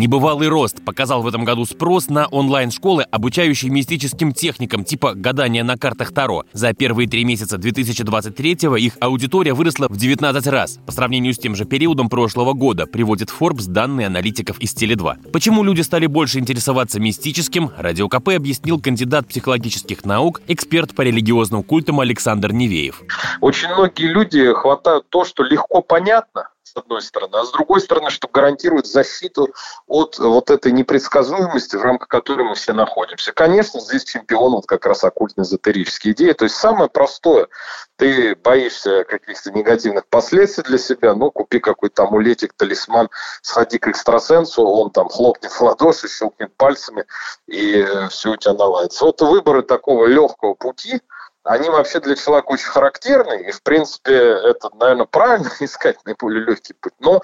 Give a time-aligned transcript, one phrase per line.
[0.00, 5.76] Небывалый рост показал в этом году спрос на онлайн-школы, обучающие мистическим техникам типа гадания на
[5.76, 6.44] картах Таро.
[6.54, 11.54] За первые три месяца 2023-го их аудитория выросла в 19 раз по сравнению с тем
[11.54, 15.32] же периодом прошлого года, приводит Forbes данные аналитиков из Теле2.
[15.32, 21.62] Почему люди стали больше интересоваться мистическим, Радио КП объяснил кандидат психологических наук, эксперт по религиозным
[21.62, 23.02] культам Александр Невеев.
[23.42, 28.10] Очень многие люди хватают то, что легко понятно, с одной стороны, а с другой стороны,
[28.10, 29.52] что гарантирует защиту
[29.86, 33.32] от вот этой непредсказуемости, в рамках которой мы все находимся.
[33.32, 36.32] Конечно, здесь чемпион вот как раз оккультно-эзотерические идеи.
[36.32, 37.48] То есть самое простое,
[37.96, 43.08] ты боишься каких-то негативных последствий для себя, ну, купи какой-то амулетик, талисман,
[43.42, 47.04] сходи к экстрасенсу, он там хлопнет в ладоши, щелкнет пальцами,
[47.46, 49.04] и все у тебя наладится.
[49.04, 51.00] Вот выборы такого легкого пути–
[51.44, 56.74] они вообще для человека очень характерны, и, в принципе, это, наверное, правильно искать наиболее легкий
[56.74, 56.92] путь.
[56.98, 57.22] Но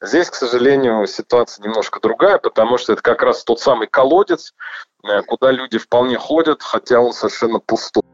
[0.00, 4.54] здесь, к сожалению, ситуация немножко другая, потому что это как раз тот самый колодец,
[5.04, 8.04] э, куда люди вполне ходят, хотя он совершенно пустой.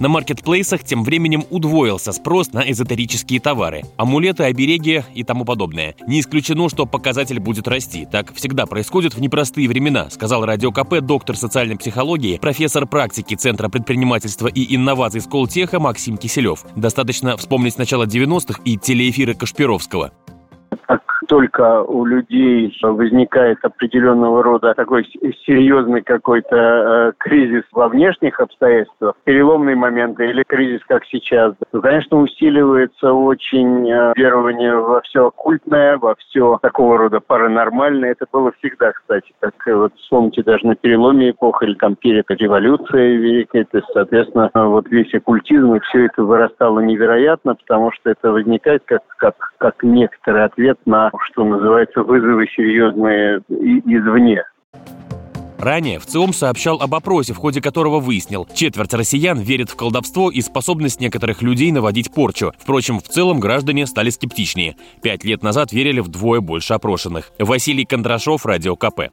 [0.00, 5.94] На маркетплейсах тем временем удвоился спрос на эзотерические товары, амулеты, обереги и тому подобное.
[6.06, 8.08] Не исключено, что показатель будет расти.
[8.10, 13.68] Так всегда происходит в непростые времена, сказал Радио КП доктор социальной психологии, профессор практики Центра
[13.68, 16.64] предпринимательства и инноваций Сколтеха Максим Киселев.
[16.74, 20.12] Достаточно вспомнить начало 90-х и телеэфиры Кашпировского
[21.30, 25.04] только у людей возникает определенного рода такой
[25.46, 32.18] серьезный какой-то э, кризис во внешних обстоятельствах, переломные моменты или кризис, как сейчас, то, конечно,
[32.18, 38.10] усиливается очень э, верование во все оккультное, во все такого рода паранормальное.
[38.10, 42.28] Это было всегда, кстати, как э, вот вспомните даже на переломе эпох или там перед
[42.28, 48.10] революцией великой, то есть, соответственно, вот весь оккультизм и все это вырастало невероятно, потому что
[48.10, 54.42] это возникает как, как, как некоторый ответ на что называется, вызовы серьезные извне.
[55.60, 60.30] Ранее в ЦИОМ сообщал об опросе, в ходе которого выяснил, четверть россиян верит в колдовство
[60.30, 62.54] и способность некоторых людей наводить порчу.
[62.58, 64.76] Впрочем, в целом граждане стали скептичнее.
[65.02, 67.30] Пять лет назад верили вдвое больше опрошенных.
[67.38, 69.10] Василий Кондрашов, Радио КП.